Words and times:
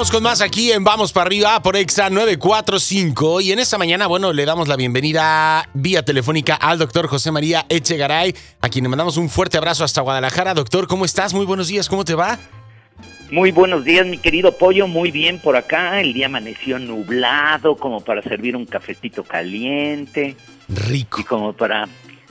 Continuamos 0.00 0.16
con 0.16 0.22
más 0.22 0.40
aquí 0.40 0.72
en 0.72 0.82
Vamos 0.82 1.12
para 1.12 1.26
arriba 1.26 1.60
por 1.60 1.76
Exa 1.76 2.08
945 2.08 3.42
y 3.42 3.52
en 3.52 3.58
esta 3.58 3.76
mañana, 3.76 4.06
bueno, 4.06 4.32
le 4.32 4.46
damos 4.46 4.66
la 4.66 4.76
bienvenida 4.76 5.68
vía 5.74 6.02
telefónica 6.02 6.54
al 6.54 6.78
doctor 6.78 7.06
José 7.06 7.30
María 7.30 7.66
Echegaray, 7.68 8.34
a 8.62 8.70
quien 8.70 8.84
le 8.84 8.88
mandamos 8.88 9.18
un 9.18 9.28
fuerte 9.28 9.58
abrazo 9.58 9.84
hasta 9.84 10.00
Guadalajara. 10.00 10.54
Doctor, 10.54 10.86
¿cómo 10.86 11.04
estás? 11.04 11.34
Muy 11.34 11.44
buenos 11.44 11.68
días, 11.68 11.86
¿cómo 11.86 12.06
te 12.06 12.14
va? 12.14 12.38
Muy 13.30 13.50
buenos 13.50 13.84
días, 13.84 14.06
mi 14.06 14.16
querido 14.16 14.56
Pollo, 14.56 14.86
muy 14.86 15.10
bien 15.10 15.38
por 15.38 15.54
acá. 15.54 16.00
El 16.00 16.14
día 16.14 16.26
amaneció 16.26 16.78
nublado, 16.78 17.76
como 17.76 18.00
para 18.00 18.22
servir 18.22 18.56
un 18.56 18.64
cafecito 18.64 19.22
caliente. 19.22 20.34
Rico. 20.68 21.20
Y 21.20 21.24
como 21.24 21.52
para 21.52 21.86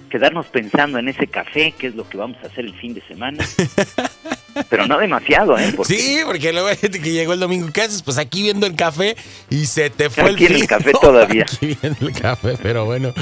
quedarnos 0.10 0.48
pensando 0.48 0.98
en 0.98 1.08
ese 1.08 1.28
café, 1.28 1.76
que 1.78 1.86
es 1.86 1.94
lo 1.94 2.10
que 2.10 2.18
vamos 2.18 2.38
a 2.44 2.48
hacer 2.48 2.66
el 2.66 2.74
fin 2.80 2.96
de 2.96 3.02
semana. 3.02 3.46
Pero 4.70 4.88
no 4.88 4.98
demasiado, 4.98 5.58
¿eh? 5.58 5.76
Sí, 5.86 6.20
porque 6.26 6.52
luego 6.52 6.68
hay 6.68 6.78
gente 6.78 7.02
que 7.02 7.12
llegó 7.12 7.34
el 7.34 7.40
domingo, 7.40 7.70
¿qué 7.74 7.82
haces? 7.84 8.02
Pues 8.04 8.18
aquí 8.18 8.42
viendo 8.44 8.66
el 8.66 8.76
café 8.76 9.16
y 9.50 9.66
se 9.66 9.90
te 9.90 10.10
fue 10.10 10.32
aquí 10.32 10.46
el 10.46 10.56
el 10.58 10.68
café 10.68 10.92
todavía. 11.02 11.44
Aquí 11.44 11.78
viendo 11.82 12.08
el 12.08 12.14
café, 12.14 12.58
pero 12.62 12.86
bueno. 12.86 13.14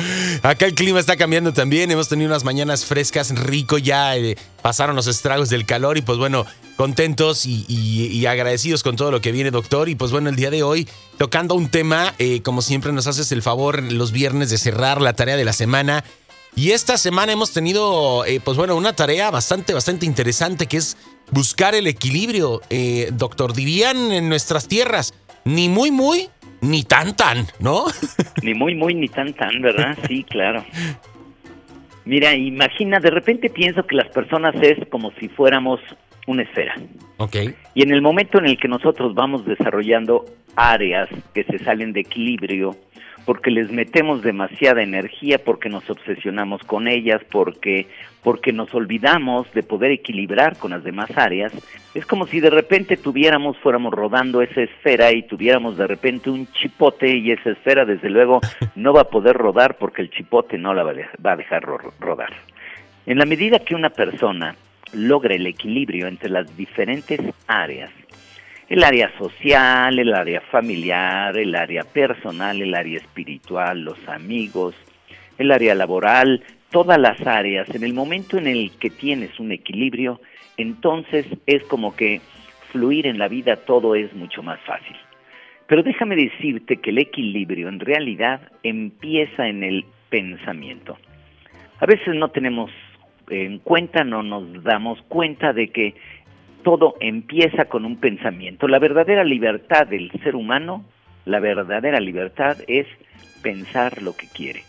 Acá 0.44 0.66
el 0.66 0.74
clima 0.76 1.00
está 1.00 1.16
cambiando 1.18 1.54
también. 1.54 1.92
Hemos 1.92 2.10
tenido 2.10 2.28
unas 2.30 2.44
mañanas 2.44 2.86
frescas, 2.86 3.30
rico 3.38 3.78
ya. 3.78 4.16
eh, 4.18 4.36
pasaron 4.62 4.96
los 4.96 5.08
estragos 5.08 5.50
del 5.50 5.66
calor 5.66 5.98
y 5.98 6.02
pues 6.02 6.18
bueno, 6.18 6.46
contentos 6.76 7.46
y, 7.46 7.66
y- 7.68 8.08
y 8.08 8.26
agradecidos 8.26 8.84
con 8.84 8.96
todo 8.96 9.12
lo 9.12 9.22
que 9.22 9.32
viene, 9.32 9.52
doctor. 9.52 9.90
Y 9.90 9.96
pues 9.96 10.12
bueno, 10.12 10.30
el 10.30 10.36
día 10.36 10.50
de 10.50 10.64
hoy, 10.64 10.88
tocando 11.18 11.56
un 11.56 11.70
tema, 11.70 12.14
eh, 12.20 12.42
como 12.42 12.62
siempre 12.62 12.92
nos 12.92 13.08
haces 13.08 13.32
el 13.32 13.42
favor 13.42 13.82
los 13.92 14.12
viernes 14.12 14.50
de 14.50 14.58
cerrar 14.58 15.02
la 15.02 15.14
tarea 15.14 15.38
de 15.38 15.46
la 15.46 15.54
semana. 15.54 16.04
Y 16.56 16.72
esta 16.72 16.98
semana 16.98 17.32
hemos 17.32 17.52
tenido, 17.52 18.26
eh, 18.26 18.40
pues 18.44 18.58
bueno, 18.58 18.76
una 18.76 18.94
tarea 18.94 19.30
bastante, 19.30 19.74
bastante 19.74 20.06
interesante 20.08 20.66
que 20.66 20.78
es 20.78 20.98
buscar 21.32 21.76
el 21.76 21.88
equilibrio, 21.88 22.62
eh, 22.70 23.10
doctor. 23.14 23.54
Dirían 23.54 24.12
en 24.12 24.30
nuestras 24.30 24.68
tierras, 24.68 25.14
ni 25.46 25.70
muy, 25.70 25.92
muy, 25.92 26.30
ni 26.62 26.84
tan, 26.84 27.16
tan, 27.16 27.46
¿no? 27.60 27.86
Ni 28.44 28.54
muy, 28.54 28.76
muy, 28.76 28.94
ni 28.94 29.08
tan, 29.08 29.34
tan, 29.34 29.62
¿verdad? 29.62 29.98
Sí, 30.08 30.24
claro. 30.24 30.64
Mira, 32.06 32.34
imagina, 32.36 33.00
de 33.00 33.10
repente 33.10 33.50
pienso 33.50 33.86
que 33.86 33.96
las 33.96 34.08
personas 34.10 34.56
es 34.62 34.78
como 34.90 35.12
si 35.20 35.28
fuéramos 35.28 35.80
una 36.26 36.44
esfera. 36.44 36.76
ok. 37.18 37.36
Y 37.74 37.84
en 37.84 37.92
el 37.92 38.02
momento 38.02 38.38
en 38.40 38.46
el 38.46 38.58
que 38.58 38.68
nosotros 38.68 39.14
vamos 39.14 39.46
desarrollando 39.46 40.26
áreas 40.56 41.10
que 41.34 41.44
se 41.44 41.60
salen 41.60 41.94
de 41.94 42.02
equilibrio, 42.02 42.76
porque 43.28 43.52
les 43.52 43.70
metemos 43.72 44.22
demasiada 44.24 44.82
energía, 44.82 45.38
porque 45.38 45.68
nos 45.68 45.88
obsesionamos 45.90 46.64
con 46.64 46.88
ellas, 46.88 47.22
porque, 47.30 47.86
porque 48.24 48.54
nos 48.54 48.74
olvidamos 48.74 49.52
de 49.54 49.64
poder 49.64 49.92
equilibrar 49.92 50.58
con 50.58 50.72
las 50.72 50.84
demás 50.86 51.12
áreas, 51.18 51.52
es 51.94 52.06
como 52.06 52.26
si 52.26 52.40
de 52.40 52.50
repente 52.50 52.96
tuviéramos, 52.96 53.58
fuéramos 53.58 53.94
rodando 53.94 54.42
esa 54.42 54.62
esfera 54.62 55.12
y 55.12 55.24
tuviéramos 55.24 55.76
de 55.78 55.88
repente 55.88 56.30
un 56.30 56.48
chipote 56.54 57.18
y 57.18 57.32
esa 57.32 57.50
esfera 57.52 57.84
desde 57.84 58.10
luego 58.10 58.40
no 58.76 58.94
va 58.94 59.02
a 59.02 59.10
poder 59.10 59.36
rodar 59.36 59.76
porque 59.78 60.02
el 60.02 60.10
chipote 60.10 60.58
no 60.58 60.74
la 60.74 60.84
va 60.84 60.94
a 61.34 61.36
dejar 61.36 61.64
ro- 61.64 61.94
rodar. 62.00 62.32
En 63.06 63.18
la 63.20 63.26
medida 63.26 63.60
que 63.60 63.76
una 63.76 63.90
persona 63.90 64.56
logra 64.94 65.36
el 65.36 65.46
equilibrio 65.48 66.08
entre 66.08 66.30
las 66.30 66.56
diferentes 66.56 67.20
áreas, 67.46 67.92
el 68.70 68.84
área 68.84 69.12
social, 69.18 69.98
el 69.98 70.14
área 70.14 70.42
familiar, 70.42 71.38
el 71.38 71.56
área 71.56 71.84
personal, 71.84 72.62
el 72.62 72.76
área 72.76 72.98
espiritual, 72.98 73.82
los 73.82 74.08
amigos, 74.08 74.76
el 75.38 75.52
área 75.52 75.74
laboral, 75.74 76.44
todas 76.70 77.00
las 77.00 77.26
áreas, 77.26 77.70
en 77.74 77.84
el 77.84 77.94
momento 77.94 78.38
en 78.38 78.48
el 78.48 78.72
que 78.80 78.90
tienes 78.90 79.40
un 79.40 79.52
equilibrio, 79.52 80.20
entonces 80.58 81.26
es 81.46 81.64
como 81.64 81.96
que 81.96 82.20
fluir 82.72 83.08
en 83.08 83.18
la 83.18 83.28
vida 83.28 83.56
todo 83.56 83.96
es 83.96 84.14
mucho 84.14 84.44
más 84.44 84.60
fácil. 84.62 84.96
Pero 85.68 85.84
déjame 85.84 86.16
decirte 86.16 86.78
que 86.78 86.90
el 86.90 86.98
equilibrio 86.98 87.70
en 87.70 87.80
realidad 87.80 88.42
empieza 88.64 89.48
en 89.48 89.64
el 89.64 89.86
pensamiento. 90.10 90.98
A 91.80 91.86
veces 91.86 92.16
no 92.16 92.30
tenemos 92.30 92.72
en 93.30 93.60
cuenta, 93.60 94.04
no 94.04 94.24
nos 94.24 94.64
damos 94.64 95.02
cuenta 95.04 95.54
de 95.54 95.70
que 95.70 95.96
todo 96.64 96.96
empieza 97.00 97.66
con 97.66 97.86
un 97.86 97.98
pensamiento. 97.98 98.68
La 98.68 98.80
verdadera 98.80 99.24
libertad 99.24 99.88
del 99.88 100.12
ser 100.24 100.36
humano, 100.36 100.86
la 101.26 101.40
verdadera 101.40 102.00
libertad 102.00 102.58
es 102.68 102.88
pensar 103.42 104.02
lo 104.02 104.16
que 104.16 104.28
quiere. 104.28 104.64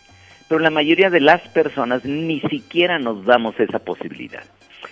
Pero 0.47 0.59
la 0.59 0.69
mayoría 0.69 1.09
de 1.09 1.19
las 1.19 1.41
personas 1.49 2.05
ni 2.05 2.39
siquiera 2.41 2.97
nos 2.97 3.25
damos 3.25 3.59
esa 3.59 3.79
posibilidad. 3.79 4.43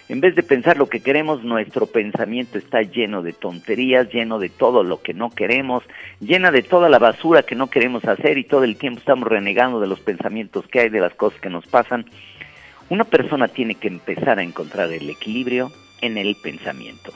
En 0.10 0.22
vez 0.22 0.36
de 0.36 0.44
pensar 0.44 0.78
lo 0.78 0.88
que 0.88 1.02
queremos, 1.02 1.44
nuestro 1.44 1.88
pensamiento 1.88 2.58
está 2.58 2.82
lleno 2.82 3.22
de 3.22 3.34
tonterías, 3.34 4.10
lleno 4.10 4.40
de 4.40 4.50
todo 4.50 4.84
lo 4.84 5.02
que 5.02 5.14
no 5.14 5.30
queremos, 5.30 5.84
llena 6.20 6.52
de 6.52 6.62
toda 6.62 6.90
la 6.90 7.00
basura 7.00 7.44
que 7.44 7.56
no 7.56 7.70
queremos 7.70 8.06
hacer 8.06 8.38
y 8.38 8.44
todo 8.44 8.64
el 8.64 8.78
tiempo 8.78 9.00
estamos 9.00 9.28
renegando 9.28 9.80
de 9.80 9.88
los 9.88 10.00
pensamientos 10.00 10.68
que 10.68 10.82
hay, 10.82 10.90
de 10.90 11.02
las 11.02 11.14
cosas 11.14 11.40
que 11.42 11.50
nos 11.50 11.66
pasan. 11.68 12.06
Una 12.90 13.04
persona 13.04 13.48
tiene 13.50 13.76
que 13.76 13.88
empezar 13.88 14.40
a 14.40 14.44
encontrar 14.44 14.92
el 14.94 15.10
equilibrio 15.10 15.72
en 16.02 16.18
el 16.18 16.36
pensamiento. 16.36 17.14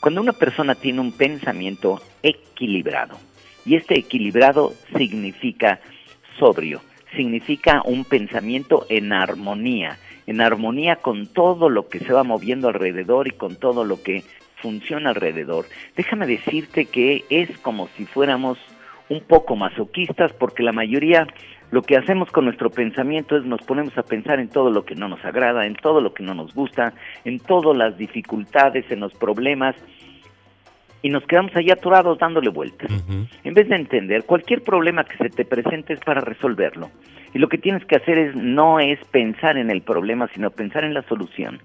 Cuando 0.00 0.20
una 0.20 0.32
persona 0.32 0.74
tiene 0.74 1.00
un 1.00 1.12
pensamiento 1.12 2.00
equilibrado, 2.22 3.18
y 3.66 3.76
este 3.76 3.98
equilibrado 3.98 4.72
significa 4.96 5.80
sobrio, 6.38 6.80
significa 7.14 7.82
un 7.84 8.04
pensamiento 8.04 8.86
en 8.88 9.12
armonía, 9.12 9.98
en 10.26 10.40
armonía 10.40 10.96
con 10.96 11.26
todo 11.26 11.68
lo 11.68 11.88
que 11.88 11.98
se 11.98 12.12
va 12.12 12.24
moviendo 12.24 12.68
alrededor 12.68 13.28
y 13.28 13.32
con 13.32 13.56
todo 13.56 13.84
lo 13.84 14.02
que 14.02 14.24
funciona 14.56 15.10
alrededor. 15.10 15.66
Déjame 15.96 16.26
decirte 16.26 16.86
que 16.86 17.24
es 17.30 17.58
como 17.58 17.88
si 17.96 18.06
fuéramos 18.06 18.58
un 19.08 19.20
poco 19.20 19.56
masoquistas 19.56 20.32
porque 20.32 20.62
la 20.62 20.72
mayoría 20.72 21.26
lo 21.70 21.82
que 21.82 21.96
hacemos 21.96 22.30
con 22.30 22.44
nuestro 22.44 22.70
pensamiento 22.70 23.36
es 23.36 23.44
nos 23.44 23.62
ponemos 23.62 23.96
a 23.96 24.02
pensar 24.02 24.40
en 24.40 24.48
todo 24.48 24.70
lo 24.70 24.84
que 24.84 24.94
no 24.94 25.08
nos 25.08 25.24
agrada, 25.24 25.66
en 25.66 25.74
todo 25.74 26.00
lo 26.00 26.12
que 26.12 26.22
no 26.22 26.34
nos 26.34 26.54
gusta, 26.54 26.92
en 27.24 27.38
todas 27.38 27.76
las 27.76 27.96
dificultades, 27.96 28.90
en 28.90 29.00
los 29.00 29.14
problemas 29.14 29.76
y 31.02 31.08
nos 31.08 31.24
quedamos 31.24 31.54
ahí 31.56 31.70
atorados 31.70 32.18
dándole 32.18 32.50
vueltas. 32.50 32.90
En 33.44 33.54
vez 33.54 33.68
de 33.68 33.76
entender, 33.76 34.24
cualquier 34.24 34.62
problema 34.62 35.04
que 35.04 35.16
se 35.16 35.30
te 35.30 35.44
presente 35.44 35.94
es 35.94 36.00
para 36.00 36.20
resolverlo. 36.20 36.90
Y 37.32 37.38
lo 37.38 37.48
que 37.48 37.58
tienes 37.58 37.84
que 37.86 37.96
hacer 37.96 38.18
es 38.18 38.36
no 38.36 38.80
es 38.80 38.98
pensar 39.10 39.56
en 39.56 39.70
el 39.70 39.82
problema, 39.82 40.28
sino 40.34 40.50
pensar 40.50 40.84
en 40.84 40.92
la 40.92 41.02
solución. 41.02 41.62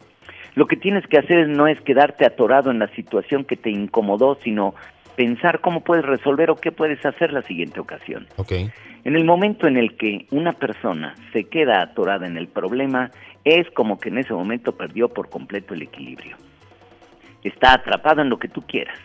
Lo 0.53 0.67
que 0.67 0.77
tienes 0.77 1.05
que 1.07 1.17
hacer 1.17 1.39
es 1.39 1.47
no 1.49 1.67
es 1.67 1.81
quedarte 1.81 2.25
atorado 2.25 2.71
en 2.71 2.79
la 2.79 2.87
situación 2.89 3.43
que 3.43 3.57
te 3.57 3.69
incomodó, 3.69 4.37
sino 4.41 4.73
pensar 5.17 5.59
cómo 5.59 5.81
puedes 5.81 6.05
resolver 6.05 6.49
o 6.49 6.55
qué 6.55 6.71
puedes 6.71 7.05
hacer 7.05 7.33
la 7.33 7.41
siguiente 7.41 7.79
ocasión. 7.79 8.27
Ok. 8.37 8.53
En 9.05 9.15
el 9.15 9.23
momento 9.23 9.67
en 9.67 9.77
el 9.77 9.95
que 9.97 10.25
una 10.31 10.53
persona 10.53 11.13
se 11.31 11.43
queda 11.43 11.79
atorada 11.79 12.25
en 12.25 12.37
el 12.37 12.47
problema, 12.47 13.11
es 13.43 13.69
como 13.69 13.99
que 13.99 14.09
en 14.09 14.17
ese 14.17 14.33
momento 14.33 14.75
perdió 14.75 15.09
por 15.09 15.29
completo 15.29 15.75
el 15.75 15.83
equilibrio. 15.83 16.35
Está 17.43 17.73
atrapado 17.73 18.23
en 18.23 18.29
lo 18.29 18.39
que 18.39 18.47
tú 18.47 18.63
quieras. 18.63 18.97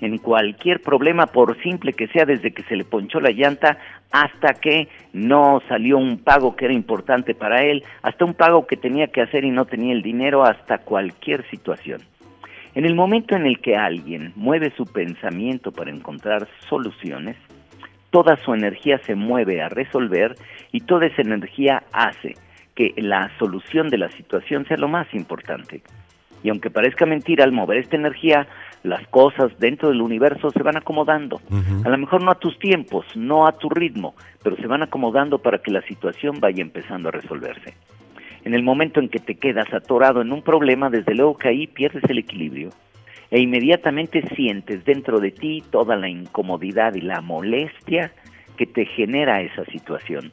En 0.00 0.16
cualquier 0.16 0.80
problema, 0.80 1.26
por 1.26 1.62
simple 1.62 1.92
que 1.92 2.08
sea, 2.08 2.24
desde 2.24 2.52
que 2.52 2.62
se 2.62 2.76
le 2.76 2.86
ponchó 2.86 3.20
la 3.20 3.30
llanta 3.30 3.76
hasta 4.10 4.54
que 4.54 4.88
no 5.12 5.60
salió 5.68 5.98
un 5.98 6.16
pago 6.16 6.56
que 6.56 6.64
era 6.64 6.72
importante 6.72 7.34
para 7.34 7.62
él, 7.62 7.84
hasta 8.00 8.24
un 8.24 8.32
pago 8.32 8.66
que 8.66 8.78
tenía 8.78 9.08
que 9.08 9.20
hacer 9.20 9.44
y 9.44 9.50
no 9.50 9.66
tenía 9.66 9.92
el 9.92 10.00
dinero, 10.00 10.44
hasta 10.44 10.78
cualquier 10.78 11.46
situación. 11.50 12.00
En 12.74 12.86
el 12.86 12.94
momento 12.94 13.36
en 13.36 13.44
el 13.44 13.60
que 13.60 13.76
alguien 13.76 14.32
mueve 14.34 14.72
su 14.78 14.86
pensamiento 14.86 15.72
para 15.72 15.90
encontrar 15.90 16.48
soluciones, 16.70 17.36
toda 18.10 18.36
su 18.36 18.54
energía 18.54 18.98
se 19.06 19.14
mueve 19.14 19.62
a 19.62 19.68
resolver 19.68 20.34
y 20.72 20.80
toda 20.80 21.06
esa 21.06 21.22
energía 21.22 21.82
hace 21.92 22.34
que 22.74 22.92
la 22.96 23.30
solución 23.38 23.88
de 23.88 23.98
la 23.98 24.10
situación 24.10 24.66
sea 24.66 24.76
lo 24.76 24.88
más 24.88 25.12
importante. 25.14 25.82
Y 26.42 26.48
aunque 26.48 26.70
parezca 26.70 27.04
mentira, 27.04 27.44
al 27.44 27.52
mover 27.52 27.78
esta 27.78 27.96
energía, 27.96 28.46
las 28.82 29.06
cosas 29.08 29.52
dentro 29.58 29.90
del 29.90 30.00
universo 30.00 30.50
se 30.50 30.62
van 30.62 30.76
acomodando. 30.76 31.40
A 31.84 31.88
lo 31.88 31.98
mejor 31.98 32.22
no 32.22 32.30
a 32.30 32.36
tus 32.36 32.58
tiempos, 32.58 33.04
no 33.14 33.46
a 33.46 33.52
tu 33.52 33.68
ritmo, 33.68 34.14
pero 34.42 34.56
se 34.56 34.66
van 34.66 34.82
acomodando 34.82 35.38
para 35.38 35.58
que 35.58 35.70
la 35.70 35.82
situación 35.82 36.40
vaya 36.40 36.62
empezando 36.62 37.10
a 37.10 37.12
resolverse. 37.12 37.74
En 38.42 38.54
el 38.54 38.62
momento 38.62 39.00
en 39.00 39.10
que 39.10 39.18
te 39.18 39.34
quedas 39.34 39.70
atorado 39.74 40.22
en 40.22 40.32
un 40.32 40.42
problema, 40.42 40.88
desde 40.88 41.14
luego 41.14 41.36
que 41.36 41.48
ahí 41.48 41.66
pierdes 41.66 42.04
el 42.04 42.18
equilibrio 42.18 42.70
e 43.30 43.40
inmediatamente 43.40 44.22
sientes 44.34 44.84
dentro 44.84 45.20
de 45.20 45.30
ti 45.30 45.62
toda 45.70 45.96
la 45.96 46.08
incomodidad 46.08 46.94
y 46.94 47.00
la 47.00 47.20
molestia 47.20 48.12
que 48.56 48.66
te 48.66 48.84
genera 48.84 49.40
esa 49.40 49.64
situación. 49.66 50.32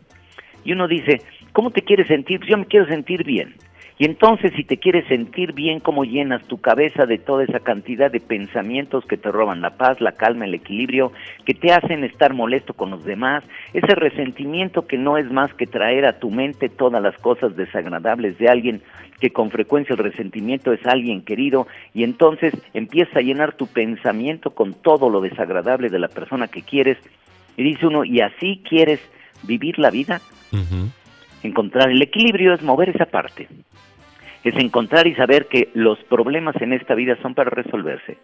Y 0.63 0.73
uno 0.73 0.87
dice, 0.87 1.21
¿cómo 1.53 1.71
te 1.71 1.81
quieres 1.81 2.07
sentir? 2.07 2.39
Pues 2.39 2.49
yo 2.49 2.57
me 2.57 2.65
quiero 2.65 2.87
sentir 2.87 3.23
bien. 3.23 3.55
Y 3.99 4.05
entonces 4.05 4.51
si 4.55 4.63
te 4.63 4.77
quieres 4.77 5.07
sentir 5.07 5.53
bien, 5.53 5.79
¿cómo 5.79 6.03
llenas 6.03 6.43
tu 6.43 6.59
cabeza 6.59 7.07
de 7.07 7.17
toda 7.17 7.43
esa 7.43 7.61
cantidad 7.61 8.11
de 8.11 8.19
pensamientos 8.19 9.03
que 9.05 9.17
te 9.17 9.31
roban 9.31 9.61
la 9.61 9.71
paz, 9.71 9.99
la 10.01 10.11
calma, 10.11 10.45
el 10.45 10.53
equilibrio, 10.53 11.11
que 11.45 11.55
te 11.55 11.73
hacen 11.73 12.03
estar 12.03 12.35
molesto 12.35 12.75
con 12.75 12.91
los 12.91 13.03
demás? 13.05 13.43
Ese 13.73 13.95
resentimiento 13.95 14.85
que 14.85 14.99
no 14.99 15.17
es 15.17 15.31
más 15.31 15.51
que 15.55 15.65
traer 15.65 16.05
a 16.05 16.19
tu 16.19 16.29
mente 16.29 16.69
todas 16.69 17.01
las 17.01 17.17
cosas 17.17 17.55
desagradables 17.55 18.37
de 18.37 18.49
alguien, 18.49 18.81
que 19.19 19.31
con 19.31 19.49
frecuencia 19.49 19.93
el 19.93 20.03
resentimiento 20.03 20.73
es 20.73 20.85
alguien 20.85 21.23
querido, 21.23 21.65
y 21.95 22.03
entonces 22.03 22.53
empieza 22.75 23.17
a 23.17 23.23
llenar 23.23 23.55
tu 23.55 23.65
pensamiento 23.65 24.51
con 24.51 24.75
todo 24.75 25.09
lo 25.09 25.21
desagradable 25.21 25.89
de 25.89 25.97
la 25.97 26.07
persona 26.07 26.47
que 26.47 26.61
quieres, 26.61 26.99
y 27.55 27.63
dice 27.63 27.87
uno, 27.87 28.05
¿y 28.05 28.21
así 28.21 28.61
quieres 28.69 28.99
vivir 29.41 29.79
la 29.79 29.89
vida? 29.89 30.21
Encontrar 31.41 31.89
el 31.89 32.01
equilibrio 32.01 32.53
es 32.53 32.61
mover 32.61 32.89
esa 32.89 33.05
parte 33.05 33.47
es 34.49 34.55
encontrar 34.55 35.07
y 35.07 35.15
saber 35.15 35.47
que 35.47 35.69
los 35.73 35.97
problemas 36.05 36.55
en 36.61 36.73
esta 36.73 36.95
vida 36.95 37.17
son 37.21 37.33
para 37.33 37.49
resolverse. 37.49 38.17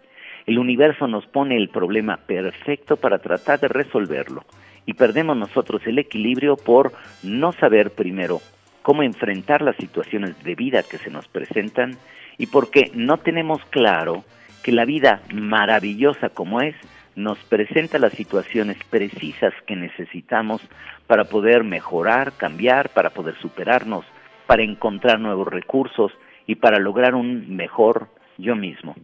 El 0.46 0.58
universo 0.58 1.08
nos 1.08 1.26
pone 1.26 1.56
el 1.56 1.68
problema 1.68 2.18
perfecto 2.18 2.96
para 2.96 3.18
tratar 3.18 3.60
de 3.60 3.68
resolverlo 3.68 4.44
y 4.86 4.94
perdemos 4.94 5.36
nosotros 5.36 5.82
el 5.86 5.98
equilibrio 5.98 6.56
por 6.56 6.92
no 7.22 7.52
saber 7.52 7.90
primero 7.90 8.40
cómo 8.82 9.02
enfrentar 9.02 9.62
las 9.62 9.76
situaciones 9.76 10.42
de 10.44 10.54
vida 10.54 10.82
que 10.82 10.98
se 10.98 11.10
nos 11.10 11.26
presentan 11.28 11.96
y 12.36 12.46
porque 12.46 12.90
no 12.94 13.16
tenemos 13.16 13.64
claro 13.66 14.24
que 14.62 14.72
la 14.72 14.84
vida 14.84 15.22
maravillosa 15.32 16.28
como 16.28 16.60
es 16.60 16.74
nos 17.16 17.38
presenta 17.44 17.98
las 17.98 18.12
situaciones 18.12 18.76
precisas 18.90 19.54
que 19.66 19.76
necesitamos 19.76 20.60
para 21.06 21.24
poder 21.24 21.64
mejorar, 21.64 22.32
cambiar, 22.32 22.90
para 22.90 23.10
poder 23.10 23.36
superarnos, 23.36 24.04
para 24.46 24.62
encontrar 24.62 25.20
nuevos 25.20 25.48
recursos 25.48 26.12
y 26.46 26.56
para 26.56 26.78
lograr 26.78 27.14
un 27.14 27.56
mejor 27.56 28.08
yo 28.38 28.56
mismo. 28.56 28.94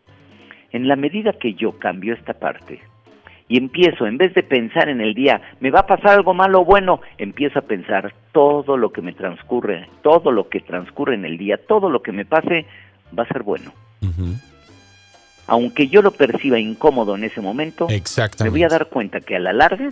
En 0.72 0.88
la 0.88 0.96
medida 0.96 1.32
que 1.32 1.54
yo 1.54 1.78
cambio 1.78 2.14
esta 2.14 2.34
parte 2.34 2.80
y 3.48 3.58
empiezo, 3.58 4.06
en 4.06 4.16
vez 4.16 4.32
de 4.34 4.44
pensar 4.44 4.88
en 4.88 5.00
el 5.00 5.12
día, 5.12 5.40
me 5.58 5.70
va 5.70 5.80
a 5.80 5.86
pasar 5.86 6.10
algo 6.10 6.34
malo 6.34 6.60
o 6.60 6.64
bueno, 6.64 7.00
empiezo 7.18 7.58
a 7.58 7.62
pensar 7.62 8.14
todo 8.30 8.76
lo 8.76 8.92
que 8.92 9.02
me 9.02 9.12
transcurre, 9.12 9.88
todo 10.02 10.30
lo 10.30 10.48
que 10.48 10.60
transcurre 10.60 11.16
en 11.16 11.24
el 11.24 11.36
día, 11.36 11.58
todo 11.66 11.90
lo 11.90 12.00
que 12.00 12.12
me 12.12 12.24
pase 12.24 12.66
va 13.18 13.24
a 13.24 13.28
ser 13.28 13.42
bueno. 13.42 13.72
Aunque 15.48 15.88
yo 15.88 16.00
lo 16.00 16.12
perciba 16.12 16.60
incómodo 16.60 17.16
en 17.16 17.24
ese 17.24 17.40
momento, 17.40 17.88
me 17.88 18.50
voy 18.50 18.62
a 18.62 18.68
dar 18.68 18.86
cuenta 18.86 19.20
que 19.20 19.34
a 19.34 19.40
la 19.40 19.52
larga 19.52 19.90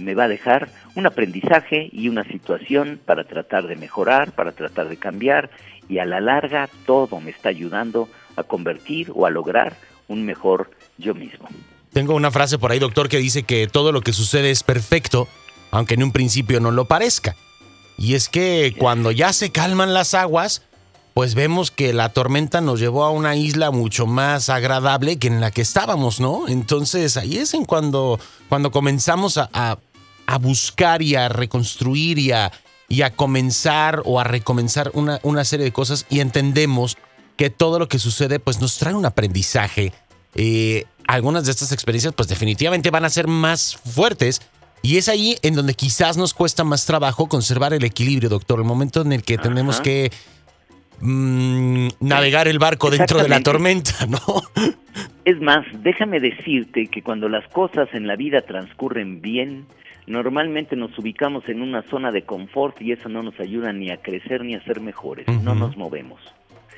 me 0.00 0.14
va 0.14 0.24
a 0.24 0.28
dejar 0.28 0.70
un 0.94 1.06
aprendizaje 1.06 1.88
y 1.92 2.08
una 2.08 2.24
situación 2.24 3.00
para 3.04 3.24
tratar 3.24 3.66
de 3.66 3.76
mejorar, 3.76 4.32
para 4.32 4.52
tratar 4.52 4.88
de 4.88 4.96
cambiar 4.96 5.50
y 5.88 5.98
a 5.98 6.04
la 6.04 6.20
larga 6.20 6.68
todo 6.86 7.20
me 7.20 7.30
está 7.30 7.48
ayudando 7.48 8.08
a 8.36 8.42
convertir 8.42 9.10
o 9.14 9.26
a 9.26 9.30
lograr 9.30 9.76
un 10.08 10.24
mejor 10.24 10.70
yo 10.98 11.14
mismo. 11.14 11.48
Tengo 11.92 12.14
una 12.14 12.30
frase 12.30 12.58
por 12.58 12.70
ahí, 12.70 12.78
doctor, 12.78 13.08
que 13.08 13.18
dice 13.18 13.42
que 13.42 13.66
todo 13.66 13.90
lo 13.90 14.00
que 14.00 14.12
sucede 14.12 14.50
es 14.50 14.62
perfecto, 14.62 15.28
aunque 15.72 15.94
en 15.94 16.04
un 16.04 16.12
principio 16.12 16.60
no 16.60 16.70
lo 16.70 16.84
parezca. 16.86 17.34
Y 17.98 18.14
es 18.14 18.28
que 18.28 18.74
cuando 18.78 19.10
ya 19.10 19.32
se 19.32 19.50
calman 19.50 19.92
las 19.92 20.14
aguas, 20.14 20.62
pues 21.12 21.34
vemos 21.34 21.72
que 21.72 21.92
la 21.92 22.10
tormenta 22.10 22.60
nos 22.60 22.78
llevó 22.78 23.04
a 23.04 23.10
una 23.10 23.34
isla 23.34 23.72
mucho 23.72 24.06
más 24.06 24.48
agradable 24.48 25.18
que 25.18 25.26
en 25.26 25.40
la 25.40 25.50
que 25.50 25.60
estábamos, 25.60 26.20
¿no? 26.20 26.46
Entonces 26.48 27.16
ahí 27.16 27.36
es 27.36 27.52
en 27.52 27.64
cuando, 27.64 28.20
cuando 28.48 28.70
comenzamos 28.70 29.36
a 29.36 29.50
a 29.52 29.78
buscar 30.38 31.02
y 31.02 31.14
a 31.14 31.28
reconstruir 31.28 32.18
y 32.18 32.32
a, 32.32 32.52
y 32.88 33.02
a 33.02 33.10
comenzar 33.10 34.02
o 34.04 34.20
a 34.20 34.24
recomenzar 34.24 34.90
una, 34.94 35.18
una, 35.22 35.44
serie 35.44 35.64
de 35.64 35.72
cosas 35.72 36.06
y 36.10 36.20
entendemos 36.20 36.98
que 37.36 37.50
todo 37.50 37.78
lo 37.78 37.88
que 37.88 37.98
sucede 37.98 38.38
pues 38.38 38.60
nos 38.60 38.78
trae 38.78 38.94
un 38.94 39.06
aprendizaje. 39.06 39.92
Eh, 40.34 40.84
algunas 41.06 41.44
de 41.44 41.50
estas 41.50 41.72
experiencias 41.72 42.14
pues 42.14 42.28
definitivamente 42.28 42.90
van 42.90 43.04
a 43.04 43.10
ser 43.10 43.26
más 43.26 43.76
fuertes 43.76 44.40
y 44.82 44.96
es 44.96 45.08
ahí 45.08 45.36
en 45.42 45.54
donde 45.54 45.74
quizás 45.74 46.16
nos 46.16 46.32
cuesta 46.32 46.64
más 46.64 46.86
trabajo 46.86 47.28
conservar 47.28 47.74
el 47.74 47.84
equilibrio, 47.84 48.28
doctor, 48.28 48.60
el 48.60 48.64
momento 48.64 49.02
en 49.02 49.12
el 49.12 49.22
que 49.22 49.36
tenemos 49.36 49.80
que 49.80 50.10
mm, 51.00 51.88
navegar 52.00 52.48
el 52.48 52.58
barco 52.58 52.90
dentro 52.90 53.22
de 53.22 53.28
la 53.28 53.40
tormenta, 53.40 54.06
¿no? 54.08 54.18
Es 55.24 55.40
más, 55.40 55.66
déjame 55.82 56.18
decirte 56.18 56.86
que 56.86 57.02
cuando 57.02 57.28
las 57.28 57.46
cosas 57.48 57.88
en 57.92 58.06
la 58.06 58.16
vida 58.16 58.40
transcurren 58.42 59.20
bien, 59.20 59.66
normalmente 60.06 60.76
nos 60.76 60.96
ubicamos 60.98 61.48
en 61.48 61.62
una 61.62 61.82
zona 61.82 62.10
de 62.10 62.22
confort 62.22 62.80
y 62.82 62.92
eso 62.92 63.08
no 63.08 63.22
nos 63.22 63.38
ayuda 63.40 63.72
ni 63.72 63.90
a 63.90 63.98
crecer 63.98 64.44
ni 64.44 64.54
a 64.54 64.64
ser 64.64 64.80
mejores, 64.80 65.26
no 65.42 65.54
nos 65.54 65.76
movemos. 65.76 66.20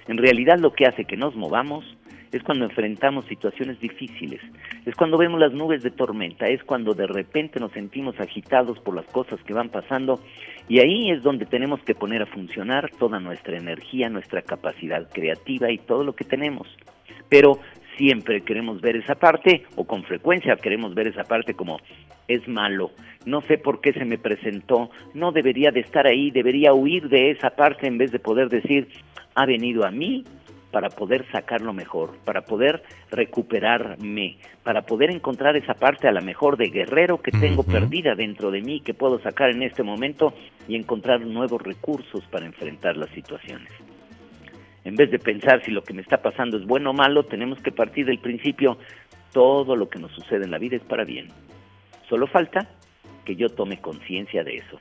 En 0.08 0.18
realidad 0.18 0.58
lo 0.58 0.72
que 0.72 0.86
hace 0.86 1.04
que 1.04 1.16
nos 1.16 1.36
movamos 1.36 1.84
es 2.32 2.42
cuando 2.42 2.64
enfrentamos 2.64 3.26
situaciones 3.26 3.78
difíciles, 3.78 4.40
es 4.86 4.94
cuando 4.94 5.18
vemos 5.18 5.38
las 5.38 5.52
nubes 5.52 5.82
de 5.82 5.90
tormenta, 5.90 6.46
es 6.46 6.64
cuando 6.64 6.94
de 6.94 7.06
repente 7.06 7.60
nos 7.60 7.72
sentimos 7.72 8.18
agitados 8.18 8.78
por 8.78 8.94
las 8.94 9.04
cosas 9.06 9.38
que 9.42 9.52
van 9.52 9.68
pasando. 9.68 10.20
Y 10.66 10.80
ahí 10.80 11.10
es 11.10 11.22
donde 11.22 11.44
tenemos 11.44 11.80
que 11.82 11.94
poner 11.94 12.22
a 12.22 12.26
funcionar 12.26 12.90
toda 12.98 13.20
nuestra 13.20 13.58
energía, 13.58 14.08
nuestra 14.08 14.40
capacidad 14.40 15.10
creativa 15.12 15.70
y 15.70 15.78
todo 15.78 16.04
lo 16.04 16.14
que 16.14 16.24
tenemos. 16.24 16.66
Pero 17.28 17.58
siempre 17.96 18.42
queremos 18.42 18.80
ver 18.80 18.96
esa 18.96 19.14
parte 19.14 19.64
o 19.76 19.84
con 19.84 20.02
frecuencia 20.04 20.56
queremos 20.56 20.94
ver 20.94 21.08
esa 21.08 21.24
parte 21.24 21.54
como 21.54 21.78
es 22.28 22.46
malo, 22.48 22.90
no 23.26 23.40
sé 23.42 23.58
por 23.58 23.80
qué 23.80 23.92
se 23.92 24.04
me 24.04 24.18
presentó, 24.18 24.90
no 25.14 25.32
debería 25.32 25.70
de 25.70 25.80
estar 25.80 26.06
ahí, 26.06 26.30
debería 26.30 26.72
huir 26.72 27.08
de 27.08 27.30
esa 27.30 27.50
parte 27.50 27.86
en 27.86 27.98
vez 27.98 28.12
de 28.12 28.18
poder 28.18 28.48
decir, 28.48 28.88
ha 29.34 29.46
venido 29.46 29.84
a 29.84 29.90
mí 29.90 30.24
para 30.70 30.88
poder 30.88 31.26
sacarlo 31.30 31.72
mejor, 31.72 32.16
para 32.24 32.42
poder 32.42 32.82
recuperarme, 33.10 34.38
para 34.64 34.82
poder 34.82 35.10
encontrar 35.10 35.56
esa 35.56 35.74
parte 35.74 36.08
a 36.08 36.12
la 36.12 36.22
mejor 36.22 36.56
de 36.56 36.70
guerrero 36.70 37.20
que 37.20 37.30
tengo 37.30 37.62
perdida 37.62 38.14
dentro 38.14 38.50
de 38.50 38.62
mí, 38.62 38.80
que 38.80 38.94
puedo 38.94 39.20
sacar 39.20 39.50
en 39.50 39.62
este 39.62 39.82
momento 39.82 40.32
y 40.66 40.76
encontrar 40.76 41.20
nuevos 41.20 41.60
recursos 41.62 42.24
para 42.30 42.46
enfrentar 42.46 42.96
las 42.96 43.10
situaciones. 43.10 43.70
En 44.84 44.96
vez 44.96 45.10
de 45.10 45.18
pensar 45.18 45.64
si 45.64 45.70
lo 45.70 45.84
que 45.84 45.94
me 45.94 46.02
está 46.02 46.22
pasando 46.22 46.56
es 46.56 46.66
bueno 46.66 46.90
o 46.90 46.92
malo, 46.92 47.24
tenemos 47.24 47.60
que 47.60 47.70
partir 47.70 48.06
del 48.06 48.18
principio, 48.18 48.78
todo 49.32 49.76
lo 49.76 49.88
que 49.88 49.98
nos 49.98 50.12
sucede 50.12 50.44
en 50.44 50.50
la 50.50 50.58
vida 50.58 50.76
es 50.76 50.82
para 50.82 51.04
bien. 51.04 51.28
Solo 52.08 52.26
falta 52.26 52.68
que 53.24 53.36
yo 53.36 53.48
tome 53.48 53.80
conciencia 53.80 54.42
de 54.42 54.56
eso. 54.56 54.78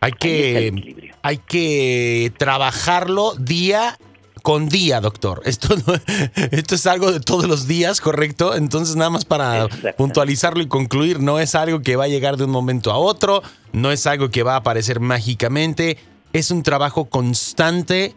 Hay 0.00 0.12
que, 0.12 1.12
hay 1.22 1.38
que 1.38 2.32
trabajarlo 2.38 3.34
día 3.34 3.98
con 4.42 4.68
día, 4.68 5.00
doctor. 5.00 5.42
Esto, 5.44 5.74
esto 6.50 6.74
es 6.74 6.86
algo 6.86 7.12
de 7.12 7.20
todos 7.20 7.46
los 7.46 7.66
días, 7.66 8.00
¿correcto? 8.00 8.54
Entonces, 8.54 8.96
nada 8.96 9.10
más 9.10 9.24
para 9.24 9.68
puntualizarlo 9.96 10.62
y 10.62 10.68
concluir, 10.68 11.20
no 11.20 11.38
es 11.38 11.54
algo 11.54 11.82
que 11.82 11.96
va 11.96 12.04
a 12.04 12.08
llegar 12.08 12.36
de 12.36 12.44
un 12.44 12.50
momento 12.50 12.90
a 12.92 12.96
otro, 12.96 13.42
no 13.72 13.92
es 13.92 14.06
algo 14.06 14.30
que 14.30 14.42
va 14.42 14.54
a 14.54 14.58
aparecer 14.58 15.00
mágicamente, 15.00 15.98
es 16.32 16.50
un 16.50 16.62
trabajo 16.62 17.06
constante 17.06 18.14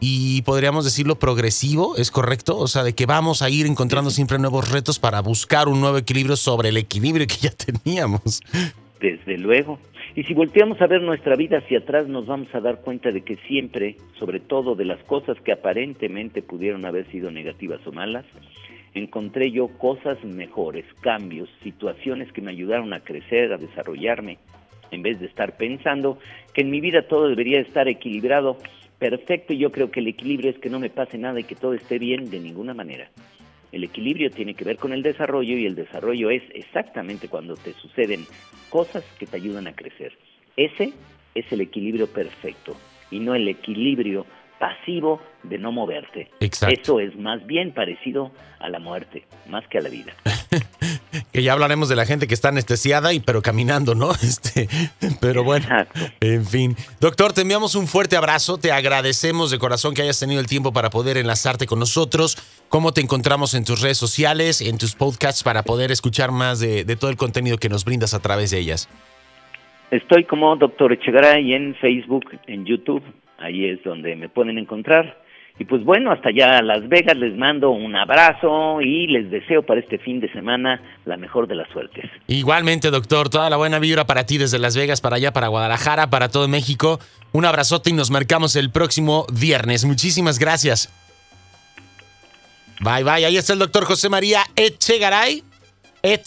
y 0.00 0.42
podríamos 0.42 0.84
decirlo 0.84 1.16
progresivo, 1.16 1.96
¿es 1.96 2.10
correcto? 2.10 2.58
O 2.58 2.68
sea, 2.68 2.82
de 2.82 2.94
que 2.94 3.06
vamos 3.06 3.42
a 3.42 3.50
ir 3.50 3.66
encontrando 3.66 4.10
siempre 4.10 4.38
nuevos 4.38 4.70
retos 4.70 4.98
para 4.98 5.20
buscar 5.20 5.68
un 5.68 5.80
nuevo 5.80 5.98
equilibrio 5.98 6.36
sobre 6.36 6.70
el 6.70 6.76
equilibrio 6.76 7.26
que 7.26 7.36
ya 7.36 7.50
teníamos. 7.82 8.40
Desde 9.00 9.38
luego. 9.38 9.78
Y 10.16 10.22
si 10.24 10.34
volteamos 10.34 10.80
a 10.80 10.86
ver 10.86 11.02
nuestra 11.02 11.34
vida 11.34 11.58
hacia 11.58 11.78
atrás, 11.78 12.06
nos 12.06 12.26
vamos 12.26 12.48
a 12.54 12.60
dar 12.60 12.80
cuenta 12.82 13.10
de 13.10 13.22
que 13.22 13.36
siempre, 13.48 13.96
sobre 14.18 14.38
todo 14.38 14.76
de 14.76 14.84
las 14.84 15.02
cosas 15.04 15.36
que 15.40 15.52
aparentemente 15.52 16.40
pudieron 16.40 16.84
haber 16.84 17.10
sido 17.10 17.30
negativas 17.30 17.84
o 17.86 17.92
malas, 17.92 18.24
encontré 18.94 19.50
yo 19.50 19.68
cosas 19.68 20.22
mejores, 20.24 20.84
cambios, 21.00 21.48
situaciones 21.62 22.32
que 22.32 22.42
me 22.42 22.52
ayudaron 22.52 22.92
a 22.92 23.00
crecer, 23.00 23.52
a 23.52 23.58
desarrollarme, 23.58 24.38
en 24.92 25.02
vez 25.02 25.18
de 25.18 25.26
estar 25.26 25.56
pensando 25.56 26.18
que 26.52 26.62
en 26.62 26.70
mi 26.70 26.80
vida 26.80 27.08
todo 27.08 27.28
debería 27.28 27.60
estar 27.60 27.88
equilibrado 27.88 28.58
perfecto 29.10 29.52
y 29.52 29.58
yo 29.58 29.70
creo 29.70 29.90
que 29.90 30.00
el 30.00 30.08
equilibrio 30.08 30.50
es 30.50 30.58
que 30.58 30.70
no 30.70 30.80
me 30.80 30.88
pase 30.88 31.18
nada 31.18 31.38
y 31.38 31.44
que 31.44 31.54
todo 31.54 31.74
esté 31.74 31.98
bien 31.98 32.30
de 32.30 32.40
ninguna 32.40 32.72
manera. 32.72 33.10
El 33.70 33.84
equilibrio 33.84 34.30
tiene 34.30 34.54
que 34.54 34.64
ver 34.64 34.78
con 34.78 34.94
el 34.94 35.02
desarrollo 35.02 35.58
y 35.58 35.66
el 35.66 35.74
desarrollo 35.74 36.30
es 36.30 36.42
exactamente 36.54 37.28
cuando 37.28 37.54
te 37.54 37.74
suceden 37.74 38.24
cosas 38.70 39.04
que 39.18 39.26
te 39.26 39.36
ayudan 39.36 39.66
a 39.66 39.74
crecer. 39.74 40.16
Ese 40.56 40.94
es 41.34 41.52
el 41.52 41.60
equilibrio 41.60 42.06
perfecto 42.06 42.78
y 43.10 43.18
no 43.18 43.34
el 43.34 43.46
equilibrio 43.46 44.24
pasivo 44.58 45.20
de 45.42 45.58
no 45.58 45.70
moverte. 45.70 46.30
Eso 46.40 46.98
es 46.98 47.14
más 47.14 47.44
bien 47.44 47.74
parecido 47.74 48.32
a 48.58 48.70
la 48.70 48.78
muerte, 48.78 49.24
más 49.50 49.68
que 49.68 49.76
a 49.76 49.82
la 49.82 49.90
vida. 49.90 50.14
que 51.34 51.42
ya 51.42 51.52
hablaremos 51.52 51.88
de 51.88 51.96
la 51.96 52.06
gente 52.06 52.28
que 52.28 52.34
está 52.34 52.50
anestesiada 52.50 53.12
y 53.12 53.18
pero 53.18 53.42
caminando, 53.42 53.94
¿no? 53.96 54.10
Este, 54.22 54.68
pero 55.20 55.42
bueno, 55.42 55.66
en 56.20 56.46
fin. 56.46 56.76
Doctor, 57.00 57.32
te 57.32 57.42
enviamos 57.42 57.74
un 57.74 57.88
fuerte 57.88 58.16
abrazo, 58.16 58.56
te 58.56 58.70
agradecemos 58.70 59.50
de 59.50 59.58
corazón 59.58 59.94
que 59.94 60.02
hayas 60.02 60.18
tenido 60.20 60.40
el 60.40 60.46
tiempo 60.46 60.72
para 60.72 60.90
poder 60.90 61.16
enlazarte 61.16 61.66
con 61.66 61.80
nosotros. 61.80 62.36
¿Cómo 62.68 62.92
te 62.92 63.00
encontramos 63.00 63.54
en 63.54 63.64
tus 63.64 63.82
redes 63.82 63.98
sociales, 63.98 64.60
en 64.60 64.78
tus 64.78 64.94
podcasts 64.94 65.42
para 65.42 65.64
poder 65.64 65.90
escuchar 65.90 66.30
más 66.30 66.60
de, 66.60 66.84
de 66.84 66.96
todo 66.96 67.10
el 67.10 67.16
contenido 67.16 67.58
que 67.58 67.68
nos 67.68 67.84
brindas 67.84 68.14
a 68.14 68.20
través 68.20 68.52
de 68.52 68.60
ellas? 68.60 68.88
Estoy 69.90 70.24
como 70.24 70.54
Doctor 70.54 70.92
Echegaray 70.92 71.52
en 71.52 71.74
Facebook, 71.74 72.26
en 72.46 72.64
YouTube 72.64 73.02
ahí 73.38 73.66
es 73.66 73.82
donde 73.82 74.16
me 74.16 74.28
pueden 74.28 74.58
encontrar. 74.58 75.22
Y 75.56 75.66
pues 75.66 75.84
bueno, 75.84 76.10
hasta 76.10 76.30
allá 76.30 76.60
Las 76.62 76.88
Vegas 76.88 77.16
les 77.16 77.36
mando 77.36 77.70
un 77.70 77.94
abrazo 77.94 78.80
y 78.80 79.06
les 79.06 79.30
deseo 79.30 79.62
para 79.62 79.78
este 79.78 79.98
fin 79.98 80.20
de 80.20 80.30
semana 80.32 80.82
la 81.04 81.16
mejor 81.16 81.46
de 81.46 81.54
las 81.54 81.68
suertes. 81.70 82.10
Igualmente, 82.26 82.90
doctor, 82.90 83.28
toda 83.28 83.48
la 83.48 83.56
buena 83.56 83.78
vibra 83.78 84.04
para 84.04 84.26
ti 84.26 84.36
desde 84.36 84.58
Las 84.58 84.76
Vegas, 84.76 85.00
para 85.00 85.16
allá, 85.16 85.32
para 85.32 85.46
Guadalajara, 85.48 86.10
para 86.10 86.28
todo 86.28 86.48
México. 86.48 86.98
Un 87.30 87.44
abrazote 87.44 87.90
y 87.90 87.92
nos 87.92 88.10
marcamos 88.10 88.56
el 88.56 88.70
próximo 88.70 89.26
viernes. 89.32 89.84
Muchísimas 89.84 90.40
gracias. 90.40 90.92
Bye, 92.80 93.04
bye. 93.04 93.24
Ahí 93.24 93.36
está 93.36 93.52
el 93.52 93.60
doctor 93.60 93.84
José 93.84 94.08
María 94.08 94.42
Echegaray. 94.56 95.44
Et, 96.02 96.20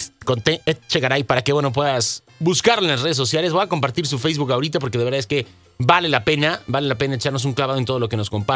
Echegaray, 0.66 1.24
para 1.24 1.44
que, 1.44 1.52
bueno, 1.52 1.72
puedas 1.74 2.24
buscarlo 2.40 2.86
en 2.86 2.92
las 2.92 3.02
redes 3.02 3.18
sociales. 3.18 3.52
Voy 3.52 3.64
a 3.64 3.68
compartir 3.68 4.08
su 4.08 4.20
Facebook 4.20 4.52
ahorita 4.52 4.80
porque 4.80 4.98
de 4.98 5.04
verdad 5.04 5.20
es 5.20 5.28
que 5.28 5.46
vale 5.78 6.10
la 6.10 6.24
pena, 6.24 6.62
vale 6.68 6.88
la 6.88 6.96
pena 6.96 7.16
echarnos 7.16 7.46
un 7.46 7.54
clavado 7.54 7.78
en 7.78 7.86
todo 7.86 8.00
lo 8.00 8.10
que 8.10 8.18
nos 8.18 8.30
comparte. 8.30 8.56